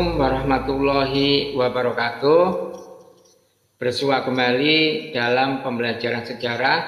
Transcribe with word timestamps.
Assalamualaikum 0.00 0.24
warahmatullahi 0.32 1.30
wabarakatuh. 1.60 2.44
Bersua 3.76 4.24
kembali 4.24 5.12
dalam 5.12 5.60
pembelajaran 5.60 6.24
sejarah. 6.24 6.78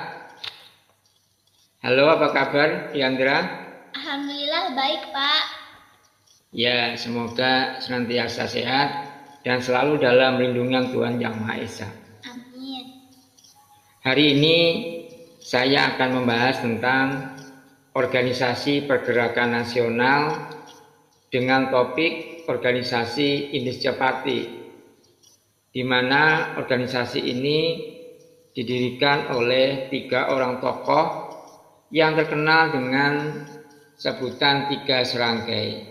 Halo, 1.85 2.09
apa 2.09 2.33
kabar, 2.33 2.89
Diandra? 2.97 3.69
Alhamdulillah 3.93 4.73
baik, 4.73 5.13
Pak. 5.13 5.45
Ya, 6.57 6.97
semoga 6.97 7.85
senantiasa 7.85 8.49
sehat 8.49 8.89
dan 9.45 9.61
selalu 9.61 10.01
dalam 10.01 10.41
lindungan 10.41 10.89
Tuhan 10.89 11.21
Yang 11.21 11.35
Maha 11.37 11.55
Esa. 11.61 11.89
Amin. 12.25 13.13
Hari 14.09 14.25
ini 14.41 14.57
saya 15.37 15.93
akan 15.93 16.25
membahas 16.25 16.65
tentang 16.65 17.37
organisasi 17.93 18.89
pergerakan 18.89 19.61
nasional 19.61 20.49
dengan 21.29 21.69
topik 21.69 22.32
organisasi 22.53 23.57
Indonesia 23.57 23.97
Party, 23.97 24.41
di 25.73 25.83
mana 25.83 26.53
organisasi 26.61 27.25
ini 27.25 27.59
didirikan 28.53 29.33
oleh 29.33 29.89
tiga 29.89 30.29
orang 30.29 30.61
tokoh 30.61 31.33
yang 31.89 32.13
terkenal 32.13 32.69
dengan 32.77 33.49
sebutan 33.97 34.69
tiga 34.69 35.01
serangkai. 35.09 35.89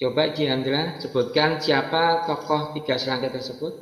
Coba 0.00 0.32
Jiandra 0.32 0.96
sebutkan 1.02 1.60
siapa 1.60 2.24
tokoh 2.24 2.72
tiga 2.78 2.96
serangkai 2.96 3.34
tersebut? 3.34 3.74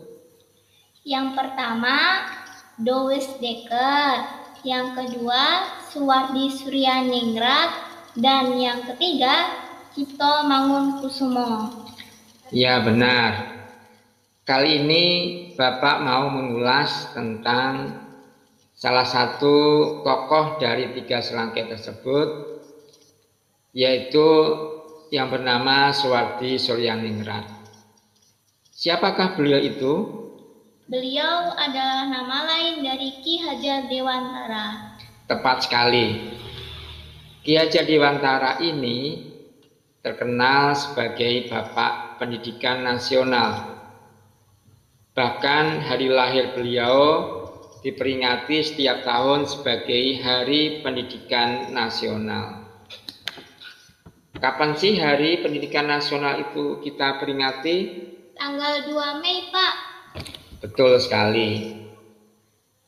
Yang 1.06 1.38
pertama, 1.38 2.26
Dowes 2.81 3.38
Dekker. 3.38 4.41
Yang 4.66 4.87
kedua, 4.99 5.70
Suwardi 5.94 6.50
Suryaningrat 6.50 7.70
dan 8.19 8.59
yang 8.59 8.82
ketiga, 8.82 9.47
Cipto 9.98 10.47
Mangunkusumo. 10.47 11.75
Ya 12.54 12.78
benar. 12.86 13.50
Kali 14.47 14.86
ini 14.86 15.04
Bapak 15.59 16.06
mau 16.06 16.31
mengulas 16.31 17.10
tentang 17.10 17.98
salah 18.78 19.03
satu 19.03 19.54
tokoh 20.06 20.62
dari 20.62 20.94
tiga 20.94 21.19
serangkai 21.19 21.66
tersebut, 21.66 22.28
yaitu 23.75 24.22
yang 25.10 25.34
bernama 25.34 25.91
Suwardi 25.91 26.62
Suryaningrat. 26.62 27.50
Siapakah 28.70 29.34
beliau 29.34 29.58
itu? 29.58 29.94
Beliau 30.87 31.58
adalah 31.58 32.06
nama 32.06 32.47
lain 32.47 32.87
dari 32.87 33.19
Ki 33.19 33.42
Hajar 33.42 33.91
Dewantara. 33.91 34.94
Tepat 35.26 35.66
sekali. 35.66 36.38
Ki 37.42 37.58
Hajar 37.58 37.82
Dewantara 37.82 38.62
ini 38.62 39.28
terkenal 40.08 40.72
sebagai 40.72 41.52
Bapak 41.52 42.16
Pendidikan 42.16 42.80
Nasional. 42.80 43.76
Bahkan 45.12 45.84
hari 45.84 46.08
lahir 46.08 46.56
beliau 46.56 47.28
diperingati 47.84 48.64
setiap 48.64 49.04
tahun 49.04 49.44
sebagai 49.44 50.16
Hari 50.24 50.80
Pendidikan 50.80 51.76
Nasional. 51.76 52.64
Kapan 54.32 54.72
sih 54.80 54.96
Hari 54.96 55.44
Pendidikan 55.44 55.84
Nasional 55.84 56.40
itu 56.40 56.80
kita 56.80 57.20
peringati? 57.20 57.76
Tanggal 58.32 58.88
2 58.88 59.20
Mei, 59.20 59.52
Pak. 59.52 59.75
Betul 60.64 60.96
sekali. 61.04 61.84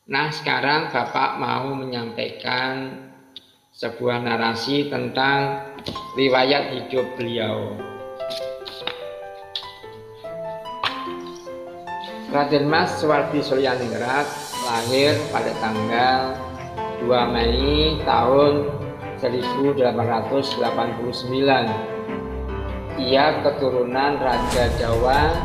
Nah, 0.09 0.33
sekarang 0.33 0.89
Bapak 0.89 1.37
mau 1.37 1.69
menyampaikan 1.77 2.97
sebuah 3.77 4.25
narasi 4.25 4.89
tentang 4.89 5.70
riwayat 6.15 6.75
hidup 6.75 7.07
beliau. 7.15 7.75
Raden 12.31 12.71
Mas 12.71 12.95
Suwardi 12.99 13.43
Suryaningrat 13.43 14.23
lahir 14.63 15.19
pada 15.35 15.51
tanggal 15.59 16.39
2 17.03 17.35
Mei 17.35 17.99
tahun 18.07 18.71
1889. 19.19 19.91
Ia 23.01 23.25
keturunan 23.43 24.15
Raja 24.15 24.63
Jawa 24.79 25.35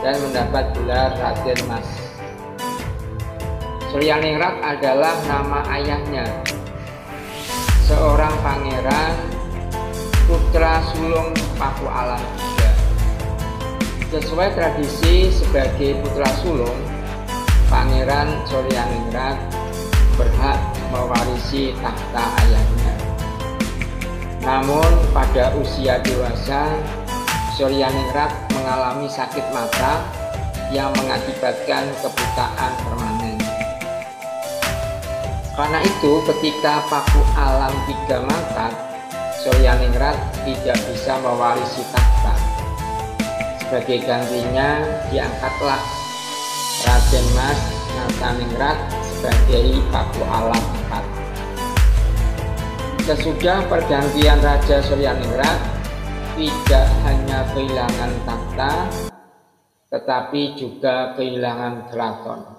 dan 0.00 0.16
mendapat 0.24 0.72
gelar 0.72 1.12
Raden 1.20 1.60
Mas. 1.68 1.88
Suryaningrat 3.92 4.56
adalah 4.64 5.16
nama 5.28 5.60
ayahnya 5.76 6.24
seorang 7.88 8.36
pangeran 8.44 9.16
putra 10.28 10.84
sulung 10.92 11.32
Paku 11.56 11.88
Alam 11.88 12.20
III. 12.20 12.68
Sesuai 14.12 14.52
tradisi 14.52 15.32
sebagai 15.32 15.96
putra 16.04 16.28
sulung, 16.44 16.76
Pangeran 17.72 18.44
Suryaningrat 18.44 19.40
berhak 20.20 20.60
mewarisi 20.92 21.72
tahta 21.80 22.24
ayahnya. 22.44 22.94
Namun 24.44 24.92
pada 25.16 25.56
usia 25.56 25.96
dewasa, 26.04 26.68
Suryaningrat 27.56 28.52
mengalami 28.52 29.08
sakit 29.08 29.48
mata 29.48 30.04
yang 30.76 30.92
mengakibatkan 30.92 31.88
kebutaan 32.04 32.72
permanen. 32.84 33.07
Karena 35.58 35.82
itu 35.82 36.22
ketika 36.22 36.86
Paku 36.86 37.18
Alam 37.34 37.74
tiga 37.90 38.22
mangkat, 38.22 38.70
Suryaningrat 39.42 40.14
tidak 40.46 40.78
bisa 40.86 41.18
mewarisi 41.18 41.82
tahta. 41.90 42.34
Sebagai 43.58 44.06
gantinya 44.06 44.78
diangkatlah 45.10 45.82
Raden 46.86 47.26
Mas 47.34 47.58
Nataningrat 47.90 48.78
sebagai 49.02 49.82
Paku 49.90 50.22
Alam 50.30 50.62
IV. 50.62 51.04
Sesudah 53.02 53.58
pergantian 53.66 54.38
Raja 54.38 54.78
Suryaningrat, 54.86 55.58
tidak 56.38 56.86
hanya 57.02 57.42
kehilangan 57.50 58.12
tahta, 58.22 58.72
tetapi 59.90 60.54
juga 60.54 61.18
kehilangan 61.18 61.90
keraton. 61.90 62.57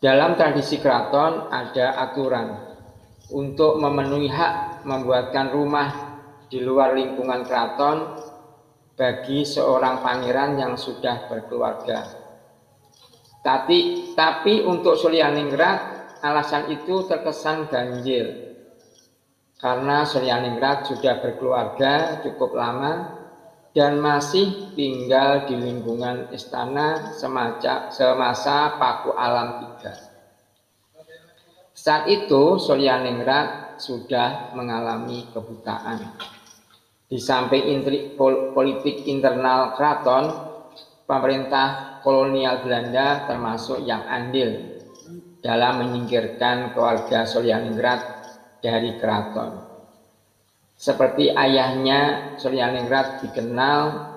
Dalam 0.00 0.32
tradisi 0.32 0.80
keraton 0.80 1.52
ada 1.52 2.00
aturan 2.08 2.56
untuk 3.36 3.76
memenuhi 3.76 4.32
hak 4.32 4.80
membuatkan 4.88 5.52
rumah 5.52 5.88
di 6.48 6.64
luar 6.64 6.96
lingkungan 6.96 7.44
keraton 7.44 8.16
bagi 8.96 9.44
seorang 9.44 10.00
pangeran 10.00 10.56
yang 10.56 10.72
sudah 10.80 11.28
berkeluarga. 11.28 12.16
Tapi, 13.44 14.12
tapi 14.16 14.64
untuk 14.64 14.96
Suryaningrat 14.96 15.78
alasan 16.24 16.72
itu 16.72 17.04
terkesan 17.04 17.68
ganjil 17.68 18.56
karena 19.60 20.08
Suryaningrat 20.08 20.88
sudah 20.88 21.20
berkeluarga 21.20 22.24
cukup 22.24 22.56
lama 22.56 23.19
dan 23.70 24.02
masih 24.02 24.74
tinggal 24.74 25.46
di 25.46 25.54
lingkungan 25.54 26.26
istana 26.34 27.14
semacam 27.14 27.86
semasa 27.94 28.74
Paku 28.74 29.14
Alam 29.14 29.78
III. 29.78 29.94
Saat 31.70 32.10
itu 32.10 32.58
Suryaningrat 32.58 33.80
sudah 33.80 34.52
mengalami 34.58 35.24
kebutaan. 35.30 36.02
Di 37.10 37.16
samping 37.16 37.64
intrik 37.66 38.14
politik 38.52 39.06
internal 39.06 39.74
keraton, 39.78 40.24
pemerintah 41.06 41.98
kolonial 42.04 42.62
Belanda 42.62 43.24
termasuk 43.26 43.82
yang 43.86 44.02
andil 44.06 44.78
dalam 45.40 45.80
menyingkirkan 45.80 46.76
keluarga 46.76 47.24
Suryaningrat 47.24 48.00
dari 48.60 48.98
keraton. 49.00 49.69
Seperti 50.80 51.28
ayahnya, 51.28 52.32
Suryaningrat 52.40 53.20
dikenal 53.20 54.08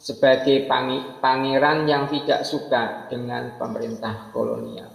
sebagai 0.00 0.64
pangeran 1.20 1.84
yang 1.84 2.08
tidak 2.08 2.40
suka 2.48 3.04
dengan 3.12 3.52
pemerintah 3.60 4.32
kolonial. 4.32 4.88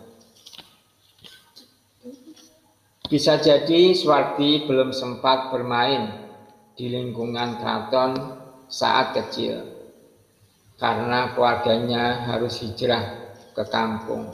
Bisa 3.06 3.38
jadi 3.38 3.94
Swardi 3.94 4.66
belum 4.66 4.90
sempat 4.98 5.54
bermain 5.54 6.10
di 6.74 6.90
lingkungan 6.90 7.62
keraton 7.62 8.18
saat 8.66 9.14
kecil 9.14 9.62
karena 10.82 11.38
keluarganya 11.38 12.34
harus 12.34 12.58
hijrah 12.66 13.36
ke 13.54 13.62
kampung. 13.70 14.32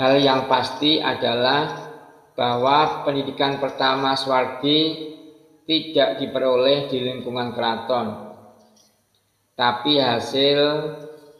Hal 0.00 0.16
yang 0.16 0.48
pasti 0.48 0.96
adalah 1.02 1.92
bahwa 2.32 3.04
pendidikan 3.04 3.60
pertama 3.60 4.16
Swardi 4.16 5.12
tidak 5.62 6.18
diperoleh 6.18 6.90
di 6.90 6.98
lingkungan 7.02 7.54
keraton, 7.54 8.34
tapi 9.54 10.00
hasil 10.02 10.58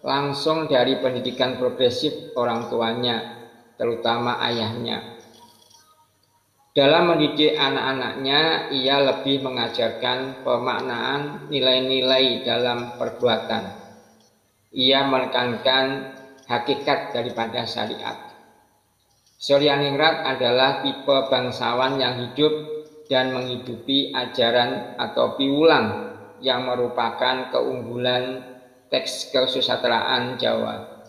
langsung 0.03 0.67
dari 0.67 0.99
pendidikan 0.99 1.59
progresif 1.59 2.35
orang 2.39 2.71
tuanya, 2.71 3.49
terutama 3.79 4.39
ayahnya. 4.47 5.19
Dalam 6.73 7.13
mendidik 7.13 7.53
anak-anaknya, 7.53 8.73
ia 8.73 8.97
lebih 9.05 9.45
mengajarkan 9.45 10.41
pemaknaan 10.41 11.53
nilai-nilai 11.53 12.41
dalam 12.49 12.97
perbuatan. 12.97 13.77
Ia 14.73 15.05
menekankan 15.05 16.17
hakikat 16.49 17.13
daripada 17.13 17.69
syariat. 17.69 18.17
Suryaningrat 19.37 20.25
adalah 20.25 20.81
tipe 20.81 21.17
bangsawan 21.29 22.01
yang 22.01 22.25
hidup 22.25 22.82
dan 23.13 23.37
menghidupi 23.37 24.09
ajaran 24.17 24.97
atau 24.97 25.37
piulang 25.37 26.17
yang 26.41 26.65
merupakan 26.65 27.53
keunggulan 27.53 28.41
teks 28.89 29.29
kesusastraan 29.29 30.41
Jawa. 30.41 31.05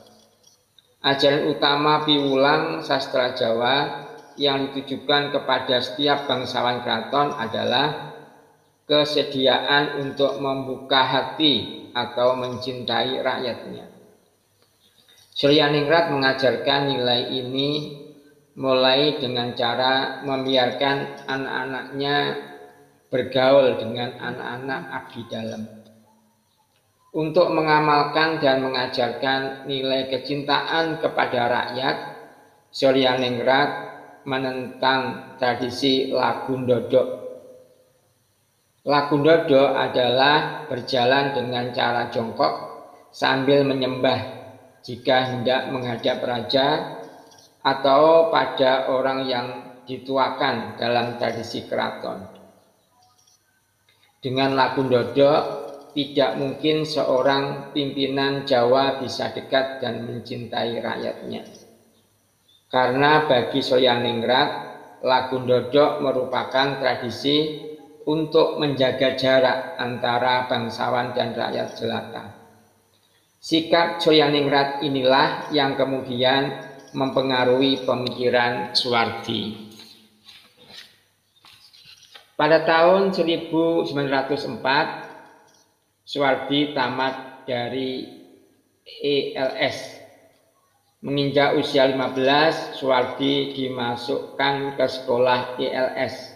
Ajaran 1.00 1.48
utama 1.48 2.04
piulang 2.04 2.84
sastra 2.84 3.32
Jawa 3.32 4.04
yang 4.36 4.68
ditujukan 4.68 5.32
kepada 5.32 5.80
setiap 5.80 6.28
bangsawan 6.28 6.84
keraton 6.84 7.40
adalah 7.40 8.20
kesediaan 8.84 10.04
untuk 10.04 10.44
membuka 10.44 11.08
hati 11.08 11.88
atau 11.96 12.36
mencintai 12.36 13.24
rakyatnya. 13.24 13.88
Suryaningrat 15.34 16.12
mengajarkan 16.12 16.92
nilai 16.92 17.32
ini 17.32 17.70
mulai 18.54 19.18
dengan 19.18 19.58
cara 19.58 20.22
membiarkan 20.22 21.26
anak-anaknya 21.26 22.18
bergaul 23.10 23.78
dengan 23.78 24.14
anak-anak 24.18 24.82
abdi 24.90 25.22
dalam. 25.30 25.64
Untuk 27.14 27.54
mengamalkan 27.54 28.42
dan 28.42 28.66
mengajarkan 28.66 29.70
nilai 29.70 30.10
kecintaan 30.10 30.98
kepada 30.98 31.46
rakyat, 31.46 31.98
Suryaningrat 32.74 33.70
menentang 34.26 35.38
tradisi 35.38 36.10
lagu 36.10 36.58
dodok. 36.66 37.08
Lagu 38.82 39.22
dodok 39.22 39.78
adalah 39.78 40.66
berjalan 40.66 41.38
dengan 41.38 41.70
cara 41.70 42.10
jongkok 42.10 42.54
sambil 43.14 43.62
menyembah 43.62 44.20
jika 44.82 45.38
hendak 45.38 45.70
menghadap 45.70 46.18
raja 46.26 46.98
atau 47.63 48.27
pada 48.27 48.92
orang 48.92 49.24
yang 49.24 49.48
dituakan 49.88 50.75
dalam 50.75 51.15
tradisi 51.15 51.63
keraton. 51.63 52.27
Dengan 54.24 54.56
lagu 54.56 54.88
dodok, 54.88 55.44
tidak 55.92 56.39
mungkin 56.39 56.88
seorang 56.88 57.75
pimpinan 57.75 58.48
Jawa 58.48 59.00
bisa 59.04 59.31
dekat 59.36 59.83
dan 59.83 60.07
mencintai 60.07 60.80
rakyatnya. 60.80 61.44
Karena 62.71 63.27
bagi 63.30 63.62
Soyaningrat, 63.62 64.50
lagu 65.04 65.44
dodok 65.44 66.00
merupakan 66.01 66.80
tradisi 66.80 67.62
untuk 68.07 68.57
menjaga 68.59 69.16
jarak 69.16 69.75
antara 69.77 70.48
bangsawan 70.48 71.13
dan 71.13 71.36
rakyat 71.36 71.69
jelata. 71.77 72.24
Sikap 73.44 74.00
Soyaningrat 74.00 74.81
inilah 74.88 75.51
yang 75.51 75.75
kemudian 75.75 76.73
mempengaruhi 76.94 77.84
pemikiran 77.86 78.72
Suwardi. 78.78 79.69
Pada 82.34 82.66
tahun 82.66 83.13
1904, 83.13 83.92
Suwardi 86.06 86.74
tamat 86.74 87.45
dari 87.45 88.06
ELS 88.86 90.04
Menginjak 91.04 91.60
usia 91.60 91.84
15, 91.92 92.80
Suwardi 92.80 93.51
dimasukkan 93.51 94.80
ke 94.80 94.88
sekolah 94.88 95.59
ELS. 95.59 96.31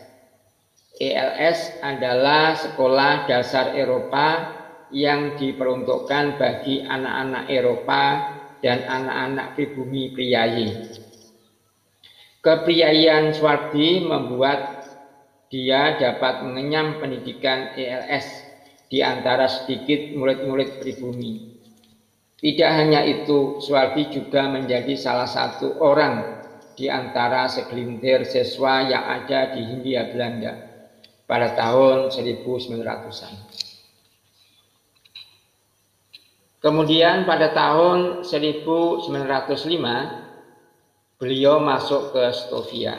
ELS 0.99 1.79
adalah 1.79 2.51
sekolah 2.51 3.31
dasar 3.31 3.71
Eropa 3.79 4.59
yang 4.91 5.39
diperuntukkan 5.39 6.35
bagi 6.35 6.83
anak-anak 6.83 7.47
Eropa 7.47 8.03
dan 8.61 8.85
anak-anak 8.85 9.57
pribumi 9.57 10.13
priayi. 10.13 10.73
Kepriayian 12.41 13.35
Suwardi 13.35 14.05
membuat 14.05 14.87
dia 15.47 15.95
dapat 15.99 16.43
mengenyam 16.43 16.99
pendidikan 16.99 17.75
ELS 17.75 18.27
di 18.87 19.03
antara 19.03 19.51
sedikit 19.51 20.15
murid-murid 20.15 20.79
pribumi. 20.79 21.59
Tidak 22.37 22.71
hanya 22.71 23.01
itu, 23.03 23.57
Suwardi 23.57 24.13
juga 24.13 24.45
menjadi 24.47 24.93
salah 24.93 25.25
satu 25.27 25.81
orang 25.81 26.37
di 26.77 26.85
antara 26.85 27.49
segelintir 27.49 28.21
siswa 28.29 28.85
yang 28.85 29.01
ada 29.09 29.49
di 29.49 29.65
Hindia 29.65 30.05
Belanda 30.13 30.53
pada 31.25 31.57
tahun 31.57 32.13
1900-an. 32.13 33.33
Kemudian 36.57 37.29
pada 37.29 37.53
tahun 37.53 38.25
1905 38.25 39.05
beliau 41.21 41.61
masuk 41.61 42.17
ke 42.17 42.33
Stovia. 42.33 42.97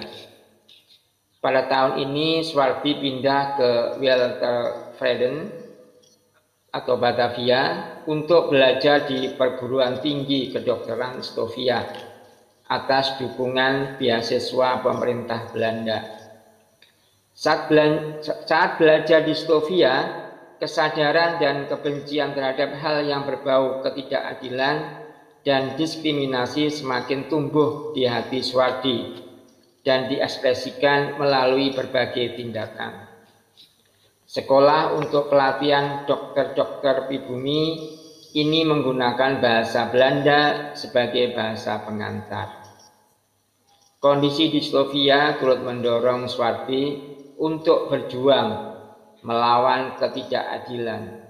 Pada 1.42 1.66
tahun 1.66 2.06
ini 2.06 2.46
Suwardi 2.46 2.98
pindah 3.02 3.42
ke 3.58 3.70
Weltervreden 3.98 5.50
atau 6.70 6.94
Batavia 7.02 7.94
untuk 8.06 8.54
belajar 8.54 9.10
di 9.10 9.34
perguruan 9.34 9.98
tinggi 10.02 10.54
kedokteran 10.54 11.18
Stovia 11.22 11.82
atas 12.70 13.18
dukungan 13.18 13.98
beasiswa 13.98 14.86
pemerintah 14.86 15.50
Belanda. 15.50 15.98
Saat, 17.34 17.70
saat 18.22 18.78
belajar 18.78 19.22
di 19.26 19.34
Stovia, 19.34 20.27
kesadaran 20.58 21.38
dan 21.38 21.70
kebencian 21.70 22.34
terhadap 22.34 22.74
hal 22.82 23.06
yang 23.06 23.24
berbau 23.24 23.82
ketidakadilan 23.86 25.06
dan 25.46 25.78
diskriminasi 25.78 26.68
semakin 26.68 27.30
tumbuh 27.30 27.94
di 27.94 28.04
hati 28.04 28.42
Swardi 28.42 29.22
dan 29.86 30.10
diekspresikan 30.10 31.16
melalui 31.16 31.72
berbagai 31.72 32.36
tindakan. 32.36 33.08
Sekolah 34.28 34.92
untuk 34.98 35.32
pelatihan 35.32 36.04
dokter-dokter 36.04 37.08
pribumi 37.08 37.96
ini 38.36 38.60
menggunakan 38.68 39.40
bahasa 39.40 39.88
Belanda 39.88 40.74
sebagai 40.76 41.32
bahasa 41.32 41.80
pengantar. 41.80 42.60
Kondisi 43.98 44.52
di 44.52 44.60
Slovia 44.60 45.40
turut 45.40 45.64
mendorong 45.64 46.28
Swardi 46.28 47.16
untuk 47.40 47.88
berjuang 47.88 48.67
melawan 49.22 49.98
ketidakadilan. 49.98 51.24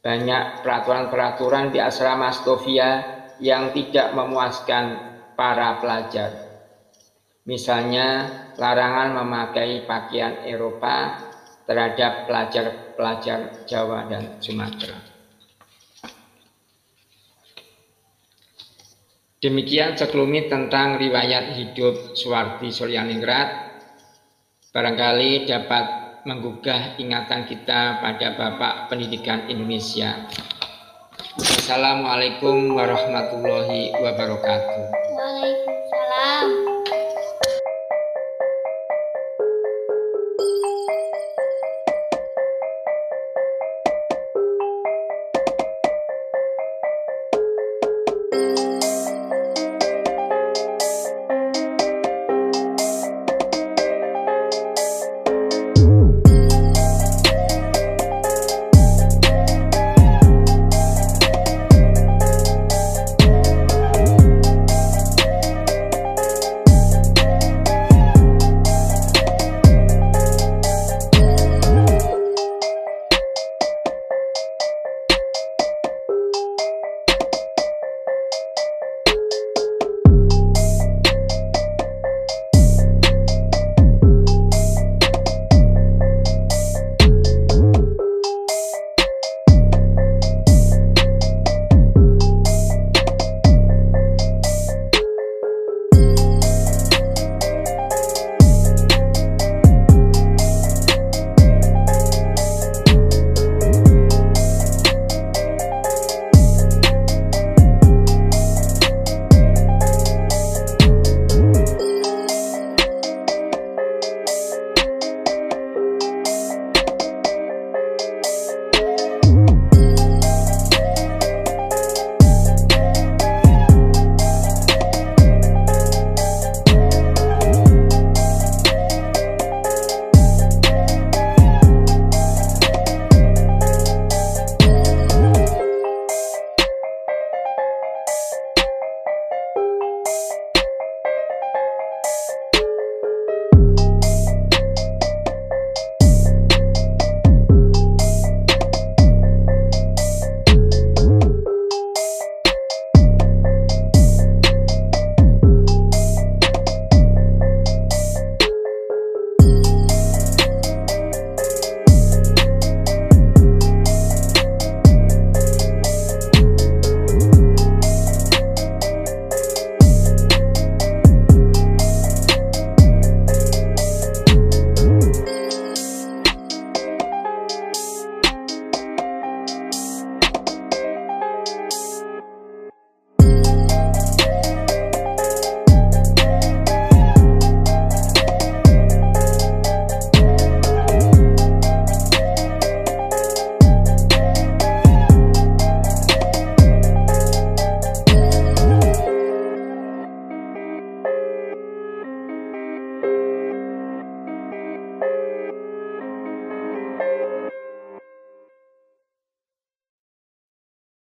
Banyak 0.00 0.64
peraturan-peraturan 0.64 1.70
di 1.70 1.78
asrama 1.78 2.32
Slovia 2.32 3.04
yang 3.36 3.72
tidak 3.76 4.16
memuaskan 4.16 4.84
para 5.36 5.76
pelajar. 5.80 6.30
Misalnya, 7.44 8.28
larangan 8.56 9.20
memakai 9.24 9.84
pakaian 9.84 10.44
Eropa 10.44 11.20
terhadap 11.64 12.28
pelajar-pelajar 12.28 13.64
Jawa 13.68 14.08
dan 14.08 14.40
Sumatera. 14.40 14.98
Demikian 19.40 19.96
sekelumit 19.96 20.52
tentang 20.52 21.00
riwayat 21.00 21.56
hidup 21.56 22.12
Suwardi 22.12 22.68
Suryaningrat. 22.68 23.72
Barangkali 24.68 25.48
dapat 25.48 25.99
menggugah 26.24 27.00
ingatan 27.00 27.48
kita 27.48 28.00
pada 28.02 28.36
Bapak 28.36 28.92
Pendidikan 28.92 29.48
Indonesia. 29.48 30.28
Assalamualaikum 31.40 32.76
warahmatullahi 32.76 33.94
wabarakatuh. 33.96 34.82
Waalaikumsalam. 35.16 36.69